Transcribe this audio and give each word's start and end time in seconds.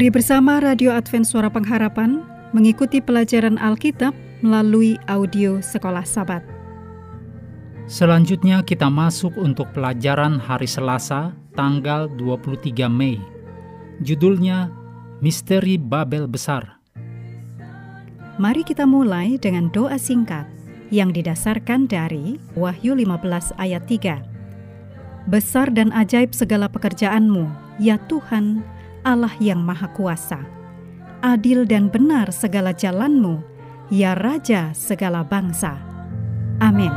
Mari 0.00 0.16
bersama 0.16 0.64
Radio 0.64 0.96
Advent 0.96 1.28
Suara 1.28 1.52
Pengharapan 1.52 2.24
mengikuti 2.56 3.04
pelajaran 3.04 3.60
Alkitab 3.60 4.16
melalui 4.40 4.96
audio 5.04 5.60
Sekolah 5.60 6.08
Sabat. 6.08 6.40
Selanjutnya 7.84 8.64
kita 8.64 8.88
masuk 8.88 9.36
untuk 9.36 9.68
pelajaran 9.76 10.40
hari 10.40 10.64
Selasa 10.64 11.36
tanggal 11.52 12.08
23 12.16 12.88
Mei. 12.88 13.20
Judulnya 14.00 14.72
Misteri 15.20 15.76
Babel 15.76 16.24
Besar. 16.24 16.80
Mari 18.40 18.64
kita 18.64 18.88
mulai 18.88 19.36
dengan 19.36 19.68
doa 19.68 20.00
singkat 20.00 20.48
yang 20.88 21.12
didasarkan 21.12 21.84
dari 21.84 22.40
Wahyu 22.56 22.96
15 22.96 23.52
ayat 23.60 23.84
3. 23.84 25.28
Besar 25.28 25.68
dan 25.68 25.92
ajaib 25.92 26.32
segala 26.32 26.72
pekerjaanmu, 26.72 27.52
ya 27.76 28.00
Tuhan, 28.08 28.64
Allah 29.00 29.32
yang 29.40 29.64
Maha 29.64 29.88
Kuasa. 29.96 30.44
Adil 31.20 31.68
dan 31.68 31.88
benar 31.88 32.32
segala 32.32 32.72
jalanmu, 32.72 33.40
ya 33.92 34.16
Raja 34.16 34.72
segala 34.72 35.24
bangsa. 35.24 35.76
Amin. 36.60 36.92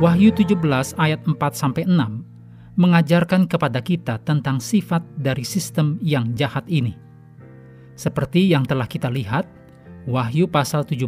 Wahyu 0.00 0.32
17 0.32 0.96
ayat 0.96 1.20
4 1.28 1.36
sampai 1.52 1.84
6 1.84 2.24
mengajarkan 2.80 3.44
kepada 3.44 3.84
kita 3.84 4.16
tentang 4.24 4.56
sifat 4.56 5.04
dari 5.20 5.44
sistem 5.44 6.00
yang 6.00 6.32
jahat 6.32 6.64
ini. 6.72 7.09
Seperti 8.00 8.48
yang 8.48 8.64
telah 8.64 8.88
kita 8.88 9.12
lihat, 9.12 9.44
Wahyu 10.08 10.48
pasal 10.48 10.88
17 10.88 11.04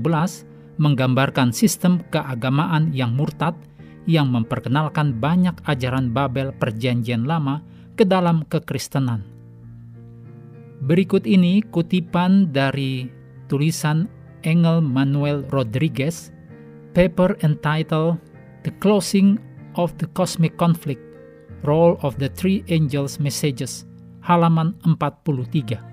menggambarkan 0.76 1.48
sistem 1.48 2.04
keagamaan 2.12 2.92
yang 2.92 3.16
murtad 3.16 3.56
yang 4.04 4.28
memperkenalkan 4.28 5.16
banyak 5.16 5.56
ajaran 5.64 6.12
Babel 6.12 6.52
Perjanjian 6.52 7.24
Lama 7.24 7.64
ke 7.96 8.04
dalam 8.04 8.44
kekristenan. 8.44 9.24
Berikut 10.84 11.24
ini 11.24 11.64
kutipan 11.64 12.52
dari 12.52 13.08
tulisan 13.48 14.04
Engel 14.44 14.84
Manuel 14.84 15.48
Rodriguez, 15.48 16.28
paper 16.92 17.40
entitled 17.40 18.20
The 18.68 18.74
Closing 18.84 19.40
of 19.80 19.96
the 19.96 20.10
Cosmic 20.12 20.60
Conflict, 20.60 21.00
Role 21.64 21.96
of 22.04 22.20
the 22.20 22.28
Three 22.28 22.66
Angels 22.68 23.16
Messages, 23.16 23.88
halaman 24.20 24.76
43. 24.84 25.91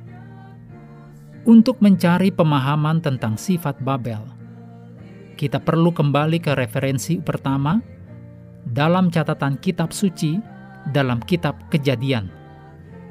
Untuk 1.49 1.81
mencari 1.81 2.29
pemahaman 2.29 3.01
tentang 3.01 3.33
sifat 3.33 3.81
Babel, 3.81 4.21
kita 5.33 5.57
perlu 5.57 5.89
kembali 5.89 6.37
ke 6.37 6.53
referensi 6.53 7.17
pertama 7.17 7.81
dalam 8.69 9.09
catatan 9.09 9.57
kitab 9.57 9.89
suci 9.89 10.37
dalam 10.93 11.17
kitab 11.25 11.57
kejadian. 11.73 12.29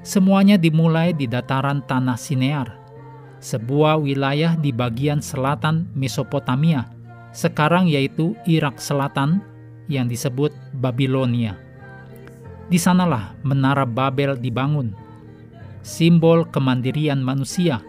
Semuanya 0.07 0.55
dimulai 0.55 1.11
di 1.19 1.27
dataran 1.27 1.83
tanah 1.83 2.15
Sinear, 2.15 2.79
sebuah 3.43 3.99
wilayah 3.99 4.55
di 4.55 4.71
bagian 4.71 5.19
selatan 5.19 5.91
Mesopotamia, 5.99 6.87
sekarang 7.35 7.91
yaitu 7.91 8.39
Irak 8.47 8.79
Selatan 8.79 9.43
yang 9.91 10.07
disebut 10.07 10.55
Babilonia. 10.79 11.59
Di 12.71 12.79
sanalah 12.79 13.35
menara 13.43 13.83
Babel 13.83 14.39
dibangun, 14.39 14.95
simbol 15.83 16.47
kemandirian 16.47 17.19
manusia, 17.19 17.83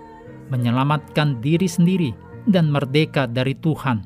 menyelamatkan 0.49 1.41
diri 1.41 1.67
sendiri 1.69 2.13
dan 2.49 2.71
merdeka 2.73 3.27
dari 3.29 3.53
Tuhan. 3.57 4.01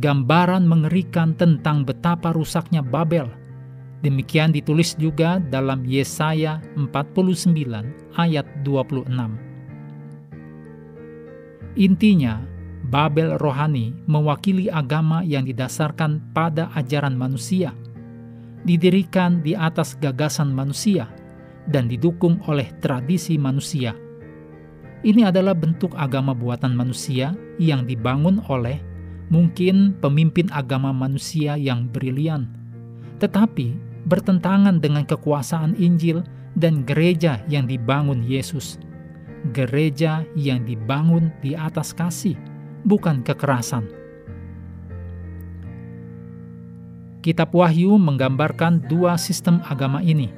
Gambaran 0.00 0.64
mengerikan 0.64 1.36
tentang 1.36 1.84
betapa 1.84 2.32
rusaknya 2.32 2.80
Babel– 2.80 3.28
Demikian 4.04 4.52
ditulis 4.52 4.92
juga 5.00 5.40
dalam 5.40 5.88
Yesaya 5.88 6.60
49 6.76 7.56
ayat 8.20 8.44
26. 8.60 9.08
Intinya, 11.80 12.44
Babel 12.94 13.34
rohani 13.42 13.90
mewakili 14.06 14.70
agama 14.70 15.26
yang 15.26 15.42
didasarkan 15.50 16.30
pada 16.30 16.70
ajaran 16.78 17.18
manusia, 17.18 17.74
didirikan 18.62 19.42
di 19.42 19.58
atas 19.58 19.98
gagasan 19.98 20.54
manusia, 20.54 21.10
dan 21.66 21.90
didukung 21.90 22.38
oleh 22.46 22.70
tradisi 22.78 23.34
manusia. 23.34 23.98
Ini 25.02 25.26
adalah 25.26 25.58
bentuk 25.58 25.90
agama 25.98 26.38
buatan 26.38 26.78
manusia 26.78 27.34
yang 27.58 27.82
dibangun 27.82 28.38
oleh 28.46 28.78
mungkin 29.26 29.98
pemimpin 29.98 30.46
agama 30.54 30.94
manusia 30.94 31.58
yang 31.58 31.90
brilian, 31.90 32.46
tetapi 33.18 33.74
bertentangan 34.06 34.78
dengan 34.78 35.02
kekuasaan 35.02 35.74
Injil 35.82 36.22
dan 36.54 36.86
gereja 36.86 37.42
yang 37.50 37.66
dibangun 37.66 38.22
Yesus. 38.22 38.78
Gereja 39.50 40.22
yang 40.38 40.62
dibangun 40.62 41.34
di 41.42 41.58
atas 41.58 41.90
kasih, 41.90 42.38
bukan 42.84 43.24
kekerasan. 43.24 43.88
Kitab 47.24 47.56
Wahyu 47.56 47.96
menggambarkan 47.96 48.84
dua 48.84 49.16
sistem 49.16 49.64
agama 49.64 50.04
ini. 50.04 50.28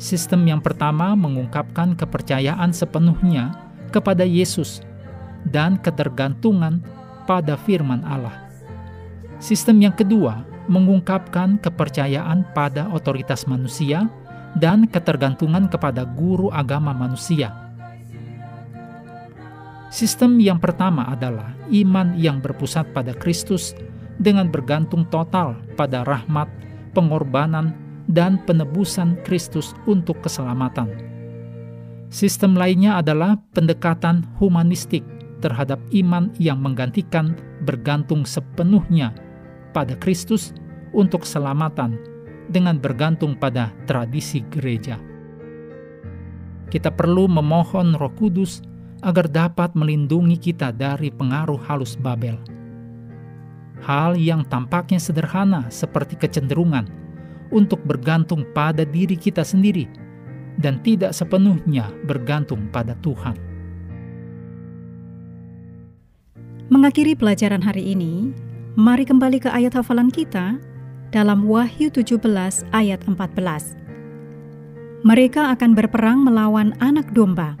Sistem 0.00 0.48
yang 0.48 0.64
pertama 0.64 1.12
mengungkapkan 1.12 1.92
kepercayaan 1.92 2.72
sepenuhnya 2.72 3.52
kepada 3.92 4.24
Yesus 4.24 4.80
dan 5.52 5.76
ketergantungan 5.76 6.80
pada 7.28 7.60
firman 7.60 8.00
Allah. 8.08 8.32
Sistem 9.36 9.84
yang 9.84 9.92
kedua 9.92 10.48
mengungkapkan 10.64 11.60
kepercayaan 11.60 12.48
pada 12.56 12.88
otoritas 12.88 13.44
manusia 13.44 14.08
dan 14.56 14.88
ketergantungan 14.88 15.68
kepada 15.68 16.08
guru 16.08 16.48
agama 16.48 16.96
manusia. 16.96 17.67
Sistem 19.88 20.36
yang 20.36 20.60
pertama 20.60 21.08
adalah 21.08 21.56
iman 21.72 22.12
yang 22.12 22.44
berpusat 22.44 22.92
pada 22.92 23.16
Kristus 23.16 23.72
dengan 24.20 24.52
bergantung 24.52 25.08
total 25.08 25.56
pada 25.80 26.04
rahmat, 26.04 26.50
pengorbanan, 26.92 27.72
dan 28.08 28.40
penebusan 28.44 29.20
Kristus 29.24 29.72
untuk 29.88 30.20
keselamatan. 30.20 30.92
Sistem 32.08 32.56
lainnya 32.56 33.00
adalah 33.00 33.36
pendekatan 33.52 34.24
humanistik 34.40 35.04
terhadap 35.44 35.76
iman 35.92 36.32
yang 36.40 36.60
menggantikan 36.60 37.36
bergantung 37.64 38.24
sepenuhnya 38.24 39.12
pada 39.76 39.96
Kristus 39.96 40.56
untuk 40.96 41.24
keselamatan 41.24 42.00
dengan 42.48 42.80
bergantung 42.80 43.36
pada 43.36 43.72
tradisi 43.84 44.40
gereja. 44.48 44.96
Kita 46.68 46.92
perlu 46.92 47.28
memohon 47.28 47.96
Roh 47.96 48.12
Kudus 48.16 48.64
agar 49.02 49.30
dapat 49.30 49.74
melindungi 49.78 50.36
kita 50.38 50.74
dari 50.74 51.12
pengaruh 51.12 51.58
halus 51.66 51.94
Babel. 51.94 52.38
hal 53.78 54.18
yang 54.18 54.42
tampaknya 54.42 54.98
sederhana 54.98 55.70
seperti 55.70 56.18
kecenderungan 56.18 56.90
untuk 57.54 57.80
bergantung 57.86 58.44
pada 58.52 58.84
diri 58.84 59.14
kita 59.14 59.46
sendiri 59.46 59.88
dan 60.58 60.82
tidak 60.82 61.14
sepenuhnya 61.14 61.86
bergantung 62.04 62.66
pada 62.74 62.98
Tuhan. 63.00 63.38
Mengakhiri 66.68 67.16
pelajaran 67.16 67.64
hari 67.64 67.96
ini, 67.96 68.34
mari 68.76 69.08
kembali 69.08 69.40
ke 69.40 69.48
ayat 69.48 69.72
hafalan 69.72 70.12
kita 70.12 70.60
dalam 71.08 71.48
Wahyu 71.48 71.88
17 71.88 72.20
ayat 72.76 73.00
14. 73.08 73.78
Mereka 75.06 75.54
akan 75.56 75.70
berperang 75.72 76.20
melawan 76.20 76.76
anak 76.84 77.08
domba, 77.16 77.56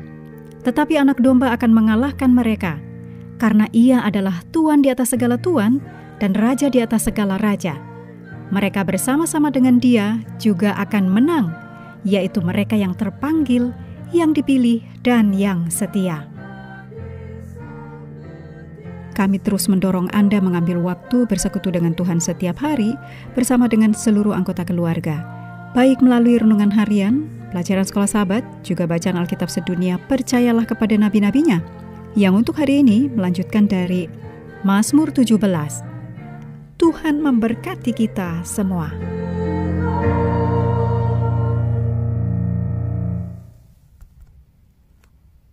tetapi 0.66 0.98
anak 0.98 1.22
domba 1.22 1.54
akan 1.54 1.70
mengalahkan 1.70 2.30
mereka, 2.30 2.78
karena 3.38 3.70
ia 3.70 4.02
adalah 4.02 4.42
Tuan 4.50 4.82
di 4.82 4.90
atas 4.90 5.14
segala 5.14 5.38
Tuan 5.38 5.78
dan 6.18 6.34
Raja 6.34 6.66
di 6.68 6.82
atas 6.82 7.06
segala 7.06 7.38
Raja. 7.38 7.78
Mereka 8.48 8.82
bersama-sama 8.82 9.52
dengan 9.52 9.78
dia 9.78 10.24
juga 10.40 10.74
akan 10.80 11.04
menang, 11.06 11.52
yaitu 12.02 12.40
mereka 12.40 12.74
yang 12.74 12.96
terpanggil, 12.96 13.70
yang 14.10 14.32
dipilih, 14.32 14.80
dan 15.04 15.36
yang 15.36 15.68
setia. 15.68 16.24
Kami 19.12 19.42
terus 19.42 19.66
mendorong 19.66 20.08
Anda 20.14 20.38
mengambil 20.38 20.78
waktu 20.78 21.26
bersekutu 21.26 21.74
dengan 21.74 21.90
Tuhan 21.90 22.22
setiap 22.22 22.62
hari 22.62 22.94
bersama 23.34 23.66
dengan 23.66 23.90
seluruh 23.90 24.30
anggota 24.30 24.62
keluarga, 24.62 25.26
baik 25.74 25.98
melalui 25.98 26.38
renungan 26.38 26.70
harian, 26.70 27.26
pelajaran 27.52 27.84
sekolah 27.84 28.08
sahabat, 28.08 28.42
juga 28.64 28.88
bacaan 28.88 29.16
Alkitab 29.20 29.48
sedunia, 29.52 30.00
percayalah 30.08 30.64
kepada 30.64 30.96
nabi-nabinya, 30.96 31.60
yang 32.16 32.34
untuk 32.34 32.56
hari 32.56 32.80
ini 32.80 33.06
melanjutkan 33.12 33.68
dari 33.68 34.08
Mazmur 34.64 35.12
17. 35.14 35.38
Tuhan 36.78 37.14
memberkati 37.18 37.90
kita 37.90 38.42
semua. 38.46 38.90